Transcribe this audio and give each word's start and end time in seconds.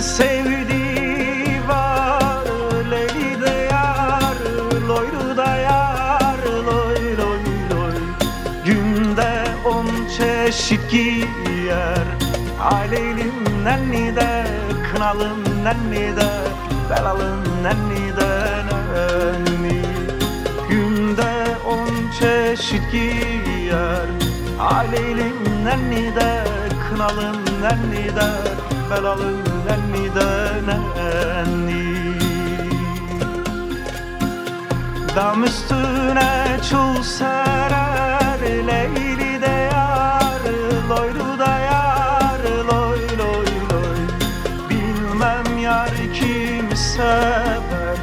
bir 0.00 1.68
var 1.68 2.44
Leyli 2.90 3.64
yar, 3.70 4.36
loylu 4.88 5.36
Loy 6.66 7.16
loy 7.18 7.44
loy. 7.70 7.94
Günde 8.64 9.44
on 9.64 9.86
çeşit 10.16 10.90
giyer 10.90 12.06
Aleylim 12.60 13.64
nenni 13.64 14.16
de, 14.16 14.46
kınalım 14.92 15.64
nenni 15.64 16.16
de 16.16 16.30
Belalım 16.90 17.44
nenni 17.62 18.16
de 18.16 18.64
nenni 18.92 19.82
Günde 20.68 21.56
on 21.66 21.88
çeşit 22.20 22.92
giyer 22.92 24.06
Aleylim 24.60 25.64
nenni 25.64 26.14
de, 26.14 26.44
kınalım 26.88 27.36
nenni 27.62 28.16
de 28.16 28.30
Belalım 28.90 29.49
nenni 29.66 30.14
de 30.14 30.30
nenni 30.66 31.90
Dam 35.16 35.44
üstüne 35.44 36.58
çul 36.70 37.02
serer 37.02 38.40
Leyli 38.66 39.42
de 39.42 39.70
yar 39.72 40.42
Loylu 40.88 41.38
da 41.38 41.58
yar 41.58 42.40
Loy 42.68 43.00
loy 43.18 43.50
loy. 43.70 44.00
Bilmem 44.70 45.58
yar 45.58 45.94
kim 46.14 46.76
sever 46.76 48.00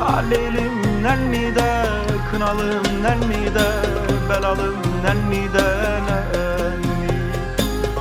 Alelim 0.00 1.02
nenni 1.02 1.54
de 1.54 1.84
Kınalım 2.30 3.02
nenni 3.02 3.54
de 3.54 3.68
Belalım 4.28 4.76
nenni 5.04 5.52
de 5.52 5.68
nenni 6.08 7.08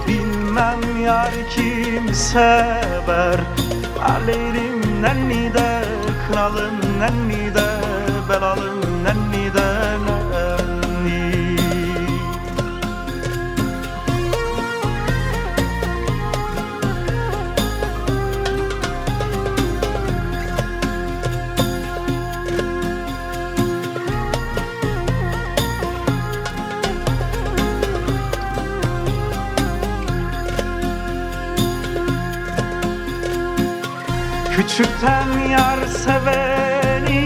Bilmem 0.08 0.87
yar 1.08 1.34
kim 1.50 2.14
sever 2.14 3.40
Alelim 4.14 5.02
nenni 5.02 5.54
de 5.54 5.70
Kınalım 6.28 6.78
nenni 7.00 7.56
de 7.56 7.70
Belalım 8.30 8.87
Küçükten 34.58 35.40
yar 35.50 35.86
seveni 35.88 37.22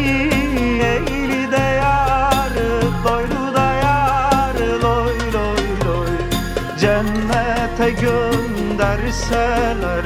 Eğli 0.83 1.51
de 1.51 1.61
yar 1.81 2.53
Doylu 3.03 3.53
da 3.55 3.73
yar 3.73 4.55
Loy 4.83 5.17
loy 5.33 5.65
loy. 5.85 6.15
Cennete 6.79 7.89
gönderseler 7.91 10.05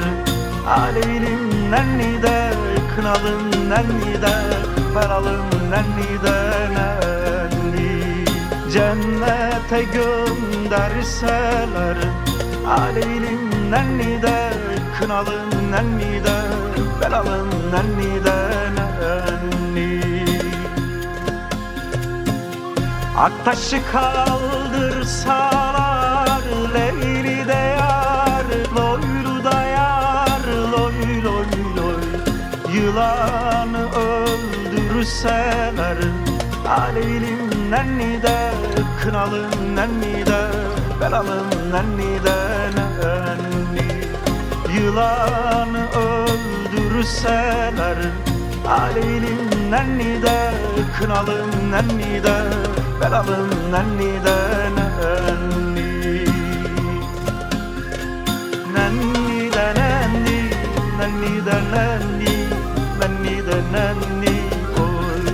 Aleylim 0.68 1.70
nenni 1.70 2.22
de 2.22 2.50
Kınalım 2.96 3.50
nenni 3.70 4.22
de 4.22 4.36
Belalım 4.94 5.50
nenni 5.70 6.22
de 6.24 6.38
nenni. 6.74 8.24
Cennete 8.72 9.82
gönderseler 9.82 11.96
Aleylim 12.68 13.70
nenni 13.70 14.22
de 14.22 14.52
Kınalım 15.00 15.50
nenni 15.70 16.24
de 16.24 16.55
Belalım 17.00 17.48
nenni 17.72 18.24
de 18.24 18.38
nenni 18.76 20.00
Aktaşı 23.18 23.78
kaldırsalar 23.92 26.42
Leyli 26.74 27.48
de 27.48 27.62
yar 27.78 28.46
Loylu 28.76 29.44
da 29.44 29.62
yar 29.62 30.44
Loy 30.72 31.22
loy 31.24 31.52
loy. 31.76 32.04
Yılanı 32.74 33.84
öldürseler 33.92 35.98
Aleylim 36.68 37.70
nenni 37.70 38.22
de 38.22 38.38
Kınalım 39.02 39.76
nenni 39.76 40.26
de 40.26 40.42
Belalım 41.00 41.50
nenni 41.72 42.24
de 42.24 42.36
nenni 42.76 43.88
Yılanı 44.74 45.82
öldürseler 45.90 46.55
Aleylim 48.68 49.70
nenni 49.70 50.22
de 50.22 50.52
Kınalım 50.98 51.50
nenni 51.70 52.24
de 52.24 52.36
Belalım 53.00 53.50
nenni 53.72 54.24
de 54.24 54.36
nenni 54.76 56.24
Nenni 58.74 59.52
de 59.52 59.66
nenni 59.78 60.50
Nenni 60.98 61.46
de 61.46 61.56
nenni 61.72 62.34
Nenni 63.00 63.36
de 63.46 63.56
nenni 63.72 64.36
oy 64.80 65.24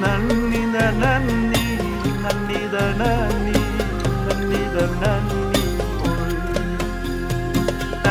Nenni 0.00 0.72
de 0.72 0.86
Nenni 1.00 1.53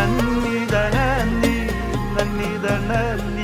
Nenni 0.04 0.66
de 0.72 0.84
nenni 0.96 2.50
Nenni 2.90 3.43